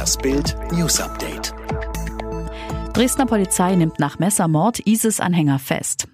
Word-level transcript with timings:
Das 0.00 0.16
Bild 0.16 0.56
News 0.72 0.98
Update. 0.98 1.52
Dresdner 2.94 3.26
Polizei 3.26 3.74
nimmt 3.74 3.98
nach 3.98 4.18
Messermord 4.18 4.80
ISIS-Anhänger 4.86 5.58
fest. 5.58 6.08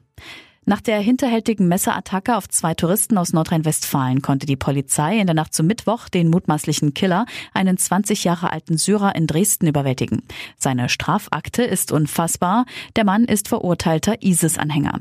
Nach 0.69 0.81
der 0.81 0.99
hinterhältigen 0.99 1.69
Messerattacke 1.69 2.37
auf 2.37 2.49
zwei 2.49 2.75
Touristen 2.75 3.19
aus 3.19 3.33
Nordrhein-Westfalen 3.33 4.21
konnte 4.21 4.47
die 4.47 4.57
Polizei 4.57 5.21
in 5.21 5.29
der 5.29 5.35
Nacht 5.35 5.55
zum 5.55 5.69
Mittwoch 5.69 6.09
den 6.09 6.29
mutmaßlichen 6.29 6.93
Killer, 6.93 7.25
einen 7.55 7.79
20 7.79 8.25
Jahre 8.25 8.51
alten 8.51 8.77
Syrer 8.77 9.15
in 9.15 9.29
Dresden, 9.29 9.69
überwältigen. 9.69 10.25
Seine 10.59 10.89
Strafakte 10.89 11.63
ist 11.63 11.93
unfassbar. 11.93 12.67
Der 12.97 13.05
Mann 13.05 13.27
ist 13.27 13.47
verurteilter 13.47 14.25
ISIS-Anhänger. 14.25 14.99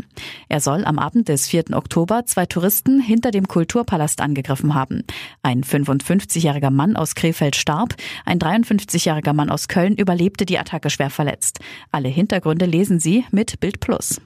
Er 0.49 0.59
soll 0.59 0.85
am 0.85 0.99
Abend 0.99 1.29
des 1.29 1.47
4. 1.47 1.71
Oktober 1.73 2.27
zwei 2.27 2.45
Touristen 2.45 3.01
hinter 3.01 3.31
dem 3.31 3.47
Kulturpalast 3.47 4.21
angegriffen 4.21 4.75
haben. 4.75 5.01
Ein 5.41 5.63
55-jähriger 5.63 6.69
Mann 6.69 6.95
aus 6.95 7.15
Krefeld 7.15 7.55
starb. 7.55 7.95
Ein 8.23 8.37
53-jähriger 8.37 9.33
Mann 9.33 9.49
aus 9.49 9.67
Köln 9.67 9.95
überlebte 9.95 10.45
die 10.45 10.59
Attacke 10.59 10.91
schwer 10.91 11.09
verletzt. 11.09 11.59
Alle 11.91 12.09
Hintergründe 12.09 12.67
lesen 12.67 12.99
Sie 12.99 13.25
mit 13.31 13.59
Bild 13.59 13.79
Plus. 13.79 14.21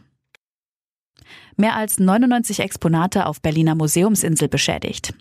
Mehr 1.59 1.75
als 1.75 1.99
99 1.99 2.61
Exponate 2.61 3.25
auf 3.25 3.41
Berliner 3.41 3.75
Museumsinsel 3.75 4.47
beschädigt. 4.47 5.13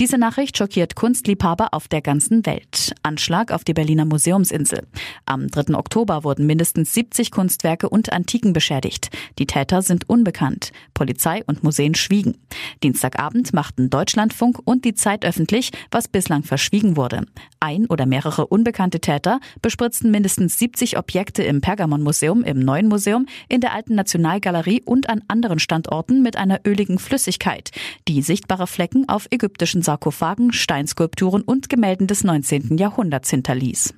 Diese 0.00 0.18
Nachricht 0.18 0.58
schockiert 0.58 0.96
Kunstliebhaber 0.96 1.68
auf 1.72 1.86
der 1.86 2.02
ganzen 2.02 2.44
Welt. 2.46 2.94
Anschlag 3.04 3.52
auf 3.52 3.62
die 3.62 3.74
Berliner 3.74 4.04
Museumsinsel. 4.04 4.86
Am 5.24 5.48
3. 5.48 5.76
Oktober 5.76 6.24
wurden 6.24 6.46
mindestens 6.46 6.94
70 6.94 7.30
Kunstwerke 7.30 7.88
und 7.88 8.12
Antiken 8.12 8.52
beschädigt. 8.52 9.10
Die 9.38 9.46
Täter 9.46 9.82
sind 9.82 10.08
unbekannt. 10.08 10.72
Polizei 10.94 11.44
und 11.46 11.62
Museen 11.62 11.94
schwiegen. 11.94 12.36
Dienstagabend 12.82 13.52
machten 13.52 13.88
Deutschlandfunk 13.88 14.58
und 14.64 14.84
die 14.84 14.94
Zeit 14.94 15.24
öffentlich, 15.24 15.70
was 15.92 16.08
bislang 16.08 16.42
verschwiegen 16.42 16.96
wurde. 16.96 17.26
Ein 17.60 17.86
oder 17.86 18.04
mehrere 18.04 18.48
unbekannte 18.48 18.98
Täter 18.98 19.38
bespritzten 19.62 20.10
mindestens 20.10 20.58
70 20.58 20.98
Objekte 20.98 21.44
im 21.44 21.60
Pergamon-Museum, 21.60 22.42
im 22.42 22.58
Neuen 22.58 22.88
Museum, 22.88 23.26
in 23.48 23.60
der 23.60 23.72
Alten 23.72 23.94
Nationalgalerie 23.94 24.82
und 24.84 25.08
an 25.08 25.22
anderen 25.28 25.60
Standorten 25.60 26.20
mit 26.20 26.36
einer 26.36 26.60
öligen 26.66 26.98
Flüssigkeit, 26.98 27.70
die 28.08 28.22
sichtbare 28.22 28.66
Flecken 28.66 29.08
auf 29.08 29.28
ägyptischen 29.30 29.83
Sarkophagen, 29.84 30.52
Steinskulpturen 30.52 31.42
und 31.42 31.68
Gemälden 31.68 32.08
des 32.08 32.24
19. 32.24 32.76
Jahrhunderts 32.78 33.30
hinterließ. 33.30 33.94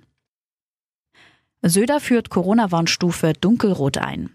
Söder 1.62 2.00
führt 2.00 2.28
Corona-Warnstufe 2.28 3.32
dunkelrot 3.32 3.98
ein. 3.98 4.30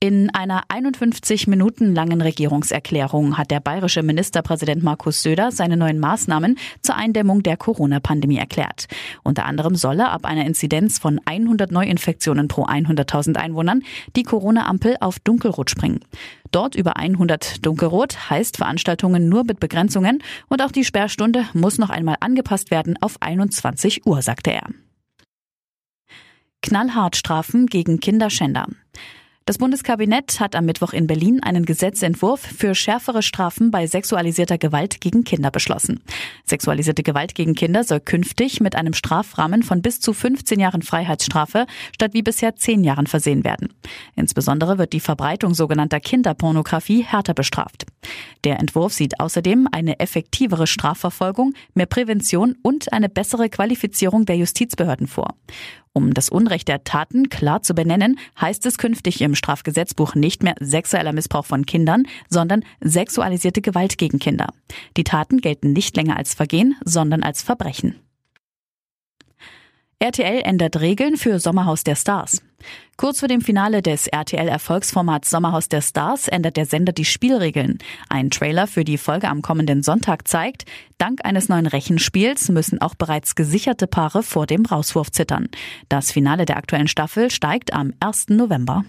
In 0.00 0.30
einer 0.32 0.62
51 0.68 1.48
Minuten 1.48 1.92
langen 1.92 2.20
Regierungserklärung 2.20 3.36
hat 3.36 3.50
der 3.50 3.58
bayerische 3.58 4.04
Ministerpräsident 4.04 4.80
Markus 4.80 5.24
Söder 5.24 5.50
seine 5.50 5.76
neuen 5.76 5.98
Maßnahmen 5.98 6.56
zur 6.82 6.94
Eindämmung 6.94 7.42
der 7.42 7.56
Corona-Pandemie 7.56 8.38
erklärt. 8.38 8.86
Unter 9.24 9.44
anderem 9.44 9.74
solle 9.74 10.08
ab 10.08 10.24
einer 10.24 10.46
Inzidenz 10.46 11.00
von 11.00 11.20
100 11.24 11.72
Neuinfektionen 11.72 12.46
pro 12.46 12.64
100.000 12.64 13.38
Einwohnern 13.38 13.82
die 14.14 14.22
Corona-Ampel 14.22 14.98
auf 15.00 15.18
Dunkelrot 15.18 15.68
springen. 15.68 15.98
Dort 16.52 16.76
über 16.76 16.96
100 16.96 17.66
Dunkelrot 17.66 18.30
heißt 18.30 18.58
Veranstaltungen 18.58 19.28
nur 19.28 19.42
mit 19.42 19.58
Begrenzungen 19.58 20.22
und 20.46 20.62
auch 20.62 20.70
die 20.70 20.84
Sperrstunde 20.84 21.48
muss 21.54 21.78
noch 21.78 21.90
einmal 21.90 22.18
angepasst 22.20 22.70
werden 22.70 22.96
auf 23.00 23.20
21 23.20 24.06
Uhr, 24.06 24.22
sagte 24.22 24.52
er. 24.52 24.68
Knallhart 26.62 27.16
Strafen 27.16 27.66
gegen 27.66 27.98
Kinderschänder. 27.98 28.68
Das 29.48 29.56
Bundeskabinett 29.56 30.40
hat 30.40 30.54
am 30.54 30.66
Mittwoch 30.66 30.92
in 30.92 31.06
Berlin 31.06 31.42
einen 31.42 31.64
Gesetzentwurf 31.64 32.38
für 32.38 32.74
schärfere 32.74 33.22
Strafen 33.22 33.70
bei 33.70 33.86
sexualisierter 33.86 34.58
Gewalt 34.58 35.00
gegen 35.00 35.24
Kinder 35.24 35.50
beschlossen. 35.50 36.02
Sexualisierte 36.44 37.02
Gewalt 37.02 37.34
gegen 37.34 37.54
Kinder 37.54 37.82
soll 37.82 38.00
künftig 38.00 38.60
mit 38.60 38.76
einem 38.76 38.92
Strafrahmen 38.92 39.62
von 39.62 39.80
bis 39.80 40.00
zu 40.00 40.12
15 40.12 40.60
Jahren 40.60 40.82
Freiheitsstrafe 40.82 41.64
statt 41.94 42.12
wie 42.12 42.20
bisher 42.20 42.56
10 42.56 42.84
Jahren 42.84 43.06
versehen 43.06 43.42
werden. 43.42 43.72
Insbesondere 44.16 44.76
wird 44.76 44.92
die 44.92 45.00
Verbreitung 45.00 45.54
sogenannter 45.54 46.00
Kinderpornografie 46.00 47.02
härter 47.02 47.32
bestraft. 47.32 47.86
Der 48.44 48.58
Entwurf 48.58 48.92
sieht 48.92 49.18
außerdem 49.18 49.66
eine 49.72 49.98
effektivere 49.98 50.66
Strafverfolgung, 50.66 51.54
mehr 51.72 51.86
Prävention 51.86 52.54
und 52.60 52.92
eine 52.92 53.08
bessere 53.08 53.48
Qualifizierung 53.48 54.26
der 54.26 54.36
Justizbehörden 54.36 55.06
vor. 55.06 55.36
Um 55.92 56.14
das 56.14 56.28
Unrecht 56.28 56.68
der 56.68 56.84
Taten 56.84 57.28
klar 57.28 57.62
zu 57.62 57.74
benennen, 57.74 58.18
heißt 58.40 58.64
es 58.66 58.78
künftig 58.78 59.20
im 59.20 59.34
Strafgesetzbuch 59.34 60.14
nicht 60.14 60.42
mehr 60.42 60.54
sexueller 60.60 61.12
Missbrauch 61.12 61.46
von 61.46 61.66
Kindern, 61.66 62.04
sondern 62.28 62.64
sexualisierte 62.80 63.60
Gewalt 63.60 63.98
gegen 63.98 64.18
Kinder. 64.18 64.48
Die 64.96 65.04
Taten 65.04 65.40
gelten 65.40 65.72
nicht 65.72 65.96
länger 65.96 66.16
als 66.16 66.34
Vergehen, 66.34 66.76
sondern 66.84 67.22
als 67.22 67.42
Verbrechen. 67.42 67.96
RTL 70.00 70.42
ändert 70.44 70.80
Regeln 70.80 71.16
für 71.16 71.40
Sommerhaus 71.40 71.82
der 71.82 71.96
Stars. 71.96 72.40
Kurz 72.96 73.18
vor 73.18 73.28
dem 73.28 73.40
Finale 73.40 73.82
des 73.82 74.06
RTL-Erfolgsformats 74.06 75.28
Sommerhaus 75.28 75.68
der 75.68 75.80
Stars 75.80 76.28
ändert 76.28 76.56
der 76.56 76.66
Sender 76.66 76.92
die 76.92 77.04
Spielregeln. 77.04 77.78
Ein 78.08 78.30
Trailer 78.30 78.68
für 78.68 78.84
die 78.84 78.96
Folge 78.96 79.28
am 79.28 79.42
kommenden 79.42 79.82
Sonntag 79.82 80.28
zeigt, 80.28 80.66
dank 80.98 81.24
eines 81.24 81.48
neuen 81.48 81.66
Rechenspiels 81.66 82.48
müssen 82.48 82.80
auch 82.80 82.94
bereits 82.94 83.34
gesicherte 83.34 83.88
Paare 83.88 84.22
vor 84.22 84.46
dem 84.46 84.66
Rauswurf 84.66 85.10
zittern. 85.10 85.48
Das 85.88 86.12
Finale 86.12 86.44
der 86.44 86.58
aktuellen 86.58 86.88
Staffel 86.88 87.30
steigt 87.30 87.72
am 87.72 87.92
1. 87.98 88.28
November. 88.28 88.84